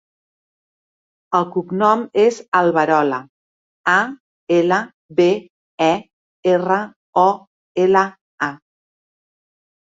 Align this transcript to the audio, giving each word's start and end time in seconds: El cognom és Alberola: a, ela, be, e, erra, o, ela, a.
El 1.39 1.43
cognom 1.55 2.05
és 2.21 2.39
Alberola: 2.59 3.19
a, 3.93 3.95
ela, 4.55 4.79
be, 5.21 5.29
e, 5.89 5.91
erra, 6.55 6.81
o, 7.27 7.27
ela, 7.85 8.05
a. 8.49 8.51